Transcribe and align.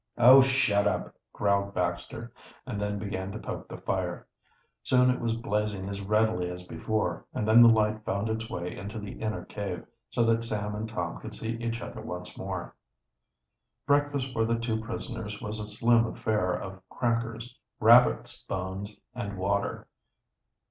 "Oh, 0.17 0.41
shut 0.41 0.87
up!" 0.87 1.13
growled 1.31 1.75
Baxter, 1.75 2.31
and 2.65 2.81
then 2.81 2.97
began 2.97 3.31
to 3.33 3.37
poke 3.37 3.67
the 3.67 3.77
fire. 3.77 4.25
Soon 4.81 5.11
it 5.11 5.19
was 5.19 5.35
blazing 5.37 5.87
as 5.89 6.01
readily 6.01 6.49
as 6.49 6.63
before, 6.63 7.23
and 7.35 7.47
then 7.47 7.61
the 7.61 7.69
light 7.69 8.03
found 8.03 8.27
its 8.27 8.49
way 8.49 8.75
into 8.75 8.97
the 8.97 9.11
inner 9.21 9.45
cave, 9.45 9.85
so 10.09 10.23
that 10.23 10.43
Sam 10.43 10.73
and 10.73 10.89
Tom 10.89 11.19
could 11.19 11.35
see 11.35 11.49
each 11.51 11.81
other 11.83 12.01
once 12.01 12.35
more. 12.35 12.75
Breakfast 13.85 14.33
for 14.33 14.43
the 14.43 14.57
two 14.57 14.81
prisoners 14.81 15.39
was 15.39 15.59
a 15.59 15.67
slim 15.67 16.07
affair 16.07 16.51
of 16.53 16.81
crackers, 16.89 17.55
rabbits' 17.79 18.43
bones, 18.47 18.99
and 19.13 19.37
water. 19.37 19.87